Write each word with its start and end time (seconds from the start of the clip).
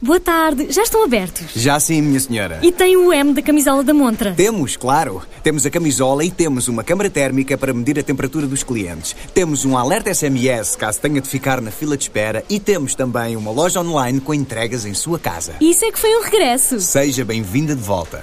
Boa 0.00 0.20
tarde, 0.20 0.70
já 0.70 0.84
estão 0.84 1.02
abertos? 1.02 1.46
Já 1.56 1.80
sim, 1.80 2.00
minha 2.00 2.20
senhora. 2.20 2.60
E 2.62 2.70
tem 2.70 2.96
o 2.96 3.12
M 3.12 3.34
da 3.34 3.42
camisola 3.42 3.82
da 3.82 3.92
montra? 3.92 4.32
Temos, 4.32 4.76
claro. 4.76 5.22
Temos 5.42 5.66
a 5.66 5.70
camisola 5.70 6.24
e 6.24 6.30
temos 6.30 6.68
uma 6.68 6.84
câmara 6.84 7.10
térmica 7.10 7.58
para 7.58 7.74
medir 7.74 7.98
a 7.98 8.02
temperatura 8.04 8.46
dos 8.46 8.62
clientes. 8.62 9.16
Temos 9.34 9.64
um 9.64 9.76
alerta 9.76 10.14
SMS 10.14 10.76
caso 10.76 11.00
tenha 11.00 11.20
de 11.20 11.28
ficar 11.28 11.60
na 11.60 11.72
fila 11.72 11.96
de 11.96 12.04
espera 12.04 12.44
e 12.48 12.60
temos 12.60 12.94
também 12.94 13.34
uma 13.34 13.50
loja 13.50 13.80
online 13.80 14.20
com 14.20 14.32
entregas 14.32 14.86
em 14.86 14.94
sua 14.94 15.18
casa. 15.18 15.56
Isso 15.60 15.84
é 15.84 15.90
que 15.90 15.98
foi 15.98 16.16
um 16.16 16.22
regresso. 16.22 16.78
Seja 16.78 17.24
bem-vinda 17.24 17.74
de 17.74 17.82
volta. 17.82 18.22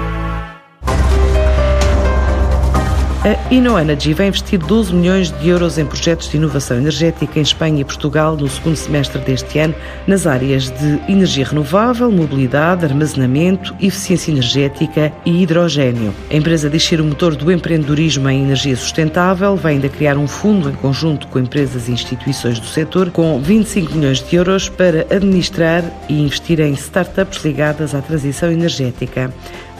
A 3.23 3.53
InnoEnergy 3.53 4.15
vai 4.15 4.29
investir 4.29 4.57
12 4.57 4.95
milhões 4.95 5.29
de 5.29 5.47
euros 5.47 5.77
em 5.77 5.85
projetos 5.85 6.27
de 6.27 6.37
inovação 6.37 6.77
energética 6.77 7.37
em 7.37 7.43
Espanha 7.43 7.81
e 7.81 7.85
Portugal 7.85 8.35
no 8.35 8.49
segundo 8.49 8.75
semestre 8.75 9.21
deste 9.21 9.59
ano, 9.59 9.75
nas 10.07 10.25
áreas 10.25 10.71
de 10.71 10.99
energia 11.07 11.45
renovável, 11.45 12.11
mobilidade, 12.11 12.83
armazenamento, 12.83 13.75
eficiência 13.79 14.31
energética 14.31 15.13
e 15.23 15.43
hidrogênio. 15.43 16.15
A 16.31 16.35
empresa 16.35 16.67
diz 16.67 16.83
ser 16.83 16.99
o 16.99 17.03
motor 17.03 17.35
do 17.35 17.51
empreendedorismo 17.51 18.27
em 18.27 18.41
energia 18.41 18.75
sustentável, 18.75 19.55
vai 19.55 19.73
ainda 19.73 19.87
criar 19.87 20.17
um 20.17 20.27
fundo 20.27 20.71
em 20.71 20.73
conjunto 20.73 21.27
com 21.27 21.37
empresas 21.37 21.87
e 21.87 21.91
instituições 21.91 22.59
do 22.59 22.65
setor, 22.65 23.11
com 23.11 23.39
25 23.39 23.93
milhões 23.93 24.19
de 24.27 24.35
euros 24.35 24.67
para 24.67 25.01
administrar 25.11 25.83
e 26.09 26.19
investir 26.19 26.59
em 26.59 26.73
startups 26.73 27.45
ligadas 27.45 27.93
à 27.93 28.01
transição 28.01 28.51
energética. 28.51 29.31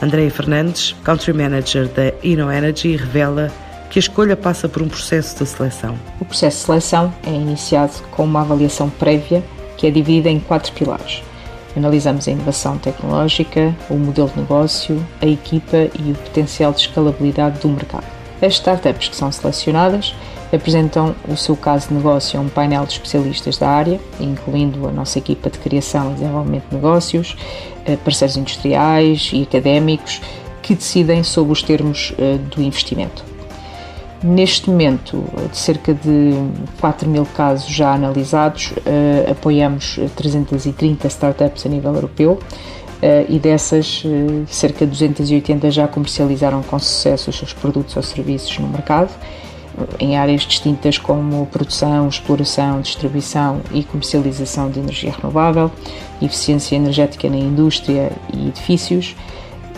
Andréia 0.01 0.31
Fernandes, 0.31 0.95
Country 1.03 1.31
Manager 1.31 1.87
da 1.87 2.11
InnoEnergy, 2.23 2.95
revela 2.95 3.51
que 3.91 3.99
a 3.99 4.01
escolha 4.01 4.35
passa 4.35 4.67
por 4.67 4.81
um 4.81 4.87
processo 4.87 5.37
de 5.37 5.47
seleção. 5.47 5.95
O 6.19 6.25
processo 6.25 6.57
de 6.57 6.63
seleção 6.63 7.13
é 7.23 7.29
iniciado 7.29 8.01
com 8.09 8.23
uma 8.23 8.41
avaliação 8.41 8.89
prévia 8.89 9.43
que 9.77 9.85
é 9.85 9.91
dividida 9.91 10.29
em 10.29 10.39
quatro 10.39 10.71
pilares. 10.73 11.21
Analisamos 11.77 12.27
a 12.27 12.31
inovação 12.31 12.77
tecnológica, 12.77 13.75
o 13.89 13.95
modelo 13.95 14.29
de 14.29 14.39
negócio, 14.39 15.05
a 15.21 15.25
equipa 15.27 15.77
e 15.77 16.11
o 16.11 16.15
potencial 16.15 16.71
de 16.71 16.81
escalabilidade 16.81 17.59
do 17.59 17.69
mercado. 17.69 18.05
As 18.41 18.53
startups 18.53 19.09
que 19.09 19.15
são 19.15 19.31
selecionadas 19.31 20.15
apresentam 20.55 21.15
o 21.27 21.37
seu 21.37 21.55
caso 21.55 21.87
de 21.87 21.93
negócio 21.93 22.37
a 22.39 22.41
um 22.41 22.49
painel 22.49 22.85
de 22.85 22.93
especialistas 22.93 23.57
da 23.57 23.69
área, 23.69 23.99
incluindo 24.19 24.87
a 24.87 24.91
nossa 24.91 25.17
equipa 25.17 25.49
de 25.49 25.57
criação 25.59 26.11
e 26.11 26.13
desenvolvimento 26.15 26.67
de 26.69 26.75
negócios, 26.75 27.37
eh, 27.85 27.95
parceiros 27.97 28.37
industriais 28.37 29.31
e 29.33 29.43
académicos 29.43 30.21
que 30.61 30.75
decidem 30.75 31.23
sobre 31.23 31.53
os 31.53 31.63
termos 31.63 32.13
eh, 32.17 32.37
do 32.37 32.61
investimento. 32.61 33.23
Neste 34.23 34.69
momento, 34.69 35.23
de 35.49 35.57
cerca 35.57 35.95
de 35.95 36.33
4 36.79 37.09
mil 37.09 37.25
casos 37.25 37.67
já 37.67 37.93
analisados, 37.93 38.73
eh, 38.85 39.31
apoiamos 39.31 39.99
330 40.15 41.07
startups 41.07 41.65
a 41.65 41.69
nível 41.69 41.95
europeu 41.95 42.39
e 43.27 43.39
dessas, 43.39 44.03
cerca 44.45 44.85
de 44.85 44.91
280 44.91 45.71
já 45.71 45.87
comercializaram 45.87 46.61
com 46.61 46.77
sucesso 46.77 47.31
os 47.31 47.35
seus 47.35 47.51
produtos 47.51 47.97
ou 47.97 48.03
serviços 48.03 48.59
no 48.59 48.67
mercado 48.67 49.09
em 49.99 50.17
áreas 50.17 50.41
distintas 50.41 50.97
como 50.97 51.45
produção, 51.47 52.07
exploração, 52.07 52.81
distribuição 52.81 53.61
e 53.71 53.83
comercialização 53.83 54.69
de 54.69 54.79
energia 54.79 55.13
renovável, 55.15 55.71
eficiência 56.21 56.75
energética 56.75 57.29
na 57.29 57.37
indústria 57.37 58.11
e 58.33 58.47
edifícios 58.47 59.15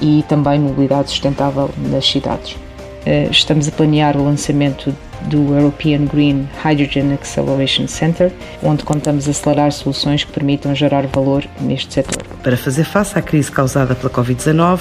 e 0.02 0.24
também 0.28 0.60
mobilidade 0.60 1.10
sustentável 1.10 1.70
nas 1.78 2.06
cidades. 2.06 2.63
Eh, 3.06 3.28
estamos 3.30 3.68
a 3.68 3.72
planear 3.72 4.16
o 4.16 4.24
lançamento 4.24 4.96
do 5.24 5.54
European 5.54 6.06
Green 6.06 6.48
Hydrogen 6.64 7.14
Acceleration 7.14 7.88
Center, 7.88 8.32
onde 8.62 8.84
contamos 8.84 9.28
acelerar 9.28 9.72
soluções 9.72 10.24
que 10.24 10.32
permitam 10.32 10.76
gerar 10.76 11.06
valor 11.08 11.46
neste 11.62 11.94
setor. 11.94 12.24
Para 12.42 12.58
fazer 12.58 12.84
face 12.84 13.18
à 13.18 13.22
crise 13.22 13.52
causada 13.52 13.96
pela 13.96 14.10
Covid-19, 14.10 14.80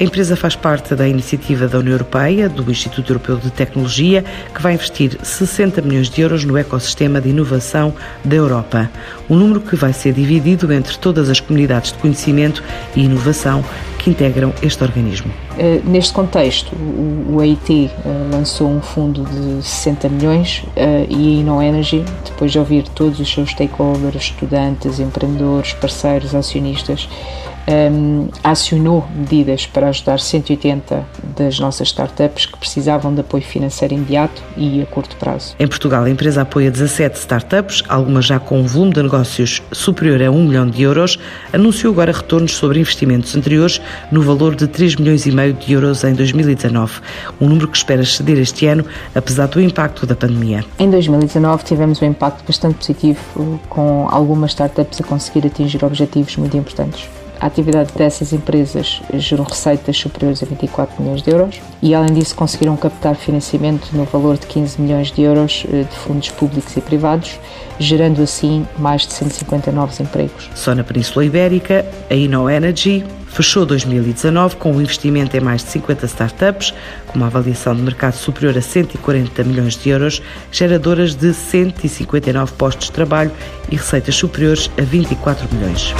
a 0.00 0.04
empresa 0.04 0.36
faz 0.36 0.56
parte 0.56 0.94
da 0.94 1.06
iniciativa 1.06 1.68
da 1.68 1.78
União 1.78 1.92
Europeia, 1.92 2.48
do 2.48 2.68
Instituto 2.70 3.12
Europeu 3.12 3.36
de 3.36 3.50
Tecnologia, 3.50 4.24
que 4.52 4.60
vai 4.60 4.74
investir 4.74 5.16
60 5.22 5.80
milhões 5.82 6.10
de 6.10 6.20
euros 6.20 6.44
no 6.44 6.58
ecossistema 6.58 7.20
de 7.20 7.28
inovação 7.28 7.94
da 8.24 8.34
Europa. 8.34 8.90
Um 9.30 9.36
número 9.36 9.60
que 9.60 9.76
vai 9.76 9.92
ser 9.92 10.12
dividido 10.12 10.72
entre 10.72 10.98
todas 10.98 11.30
as 11.30 11.38
comunidades 11.38 11.92
de 11.92 11.98
conhecimento 11.98 12.62
e 12.96 13.04
inovação 13.04 13.64
que 13.98 14.10
integram 14.10 14.52
este 14.62 14.82
organismo. 14.82 15.32
Eh, 15.56 15.80
neste 15.84 16.12
contexto, 16.12 16.72
o 16.74 17.40
EIT 17.42 17.90
eh, 17.90 17.90
lançou 18.32 18.68
um 18.68 18.80
fundo 18.80 19.24
de 19.24 19.62
60 19.62 20.08
milhões 20.08 20.64
eh, 20.74 21.06
e 21.08 21.14
a 21.14 21.40
InnoEnergy, 21.40 22.04
depois 22.24 22.50
de 22.50 22.58
ouvir 22.58 22.88
todos 22.88 23.20
os 23.20 23.32
seus 23.32 23.50
stakeholders, 23.50 24.24
estudantes, 24.24 24.98
empreendedores, 24.98 25.72
parceiros, 25.74 26.34
acionistas, 26.34 27.08
um, 27.68 28.28
acionou 28.42 29.06
medidas 29.14 29.66
para 29.66 29.88
ajudar 29.88 30.20
180 30.20 31.04
das 31.36 31.58
nossas 31.58 31.88
startups 31.88 32.46
que 32.46 32.58
precisavam 32.58 33.14
de 33.14 33.20
apoio 33.20 33.42
financeiro 33.42 33.94
imediato 33.94 34.42
e 34.56 34.82
a 34.82 34.86
curto 34.86 35.16
prazo. 35.16 35.54
Em 35.58 35.66
Portugal, 35.66 36.04
a 36.04 36.10
empresa 36.10 36.42
apoia 36.42 36.70
17 36.70 37.18
startups, 37.18 37.82
algumas 37.88 38.26
já 38.26 38.38
com 38.38 38.60
um 38.60 38.66
volume 38.66 38.92
de 38.92 39.02
negócios 39.02 39.62
superior 39.72 40.22
a 40.22 40.30
1 40.30 40.44
milhão 40.44 40.68
de 40.68 40.82
euros. 40.82 41.18
Anunciou 41.52 41.92
agora 41.92 42.12
retornos 42.12 42.52
sobre 42.52 42.80
investimentos 42.80 43.34
anteriores 43.36 43.80
no 44.10 44.22
valor 44.22 44.54
de 44.54 44.66
3 44.66 44.96
milhões 44.96 45.26
e 45.26 45.32
meio 45.32 45.43
de 45.52 45.72
euros 45.72 46.04
em 46.04 46.14
2019, 46.14 47.00
um 47.40 47.48
número 47.48 47.68
que 47.68 47.76
espera 47.76 48.02
exceder 48.02 48.38
este 48.38 48.66
ano, 48.66 48.84
apesar 49.14 49.46
do 49.46 49.60
impacto 49.60 50.06
da 50.06 50.16
pandemia. 50.16 50.64
Em 50.78 50.90
2019 50.90 51.64
tivemos 51.64 52.00
um 52.00 52.06
impacto 52.06 52.44
bastante 52.46 52.76
positivo, 52.76 53.60
com 53.68 54.08
algumas 54.10 54.52
startups 54.52 55.00
a 55.00 55.04
conseguir 55.04 55.46
atingir 55.46 55.84
objetivos 55.84 56.36
muito 56.36 56.56
importantes. 56.56 57.08
A 57.44 57.46
atividade 57.46 57.92
dessas 57.94 58.32
empresas 58.32 59.02
gerou 59.12 59.44
receitas 59.44 59.98
superiores 59.98 60.42
a 60.42 60.46
24 60.46 61.02
milhões 61.02 61.20
de 61.20 61.30
euros 61.30 61.60
e, 61.82 61.94
além 61.94 62.14
disso, 62.14 62.34
conseguiram 62.34 62.74
captar 62.74 63.16
financiamento 63.16 63.90
no 63.92 64.04
valor 64.04 64.38
de 64.38 64.46
15 64.46 64.80
milhões 64.80 65.12
de 65.12 65.20
euros 65.20 65.66
eh, 65.70 65.82
de 65.82 65.94
fundos 65.94 66.30
públicos 66.30 66.74
e 66.74 66.80
privados, 66.80 67.38
gerando 67.78 68.22
assim 68.22 68.66
mais 68.78 69.06
de 69.06 69.12
150 69.12 69.70
novos 69.72 70.00
empregos. 70.00 70.48
Só 70.54 70.74
na 70.74 70.82
Península 70.82 71.22
Ibérica, 71.26 71.84
a 72.08 72.14
InnoEnergy 72.14 73.04
fechou 73.26 73.66
2019 73.66 74.56
com 74.56 74.72
um 74.72 74.80
investimento 74.80 75.36
em 75.36 75.40
mais 75.40 75.62
de 75.62 75.68
50 75.68 76.06
startups, 76.06 76.72
com 77.08 77.18
uma 77.18 77.26
avaliação 77.26 77.76
de 77.76 77.82
mercado 77.82 78.14
superior 78.14 78.56
a 78.56 78.62
140 78.62 79.44
milhões 79.44 79.76
de 79.76 79.90
euros, 79.90 80.22
geradoras 80.50 81.14
de 81.14 81.34
159 81.34 82.52
postos 82.52 82.86
de 82.86 82.92
trabalho 82.92 83.32
e 83.70 83.76
receitas 83.76 84.14
superiores 84.14 84.70
a 84.78 84.82
24 84.82 85.46
milhões. 85.54 85.92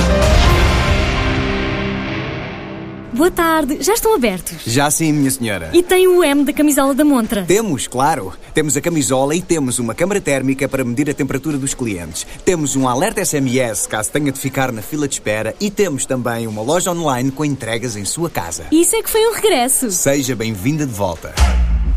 Boa 3.14 3.30
tarde, 3.30 3.78
já 3.80 3.94
estão 3.94 4.12
abertos? 4.12 4.56
Já 4.66 4.90
sim, 4.90 5.12
minha 5.12 5.30
senhora. 5.30 5.70
E 5.72 5.84
tem 5.84 6.08
o 6.08 6.24
M 6.24 6.42
da 6.42 6.52
camisola 6.52 6.92
da 6.92 7.04
montra? 7.04 7.44
Temos, 7.44 7.86
claro. 7.86 8.32
Temos 8.52 8.76
a 8.76 8.80
camisola 8.80 9.36
e 9.36 9.40
temos 9.40 9.78
uma 9.78 9.94
câmara 9.94 10.20
térmica 10.20 10.68
para 10.68 10.84
medir 10.84 11.08
a 11.08 11.14
temperatura 11.14 11.56
dos 11.56 11.74
clientes. 11.74 12.26
Temos 12.44 12.74
um 12.74 12.88
alerta 12.88 13.24
SMS 13.24 13.86
caso 13.86 14.10
tenha 14.10 14.32
de 14.32 14.40
ficar 14.40 14.72
na 14.72 14.82
fila 14.82 15.06
de 15.06 15.14
espera 15.14 15.54
e 15.60 15.70
temos 15.70 16.04
também 16.04 16.48
uma 16.48 16.60
loja 16.60 16.90
online 16.90 17.30
com 17.30 17.44
entregas 17.44 17.94
em 17.94 18.04
sua 18.04 18.28
casa. 18.28 18.66
Isso 18.72 18.96
é 18.96 19.02
que 19.02 19.08
foi 19.08 19.24
um 19.28 19.32
regresso. 19.34 19.92
Seja 19.92 20.34
bem-vinda 20.34 20.84
de 20.84 20.92
volta. 20.92 21.32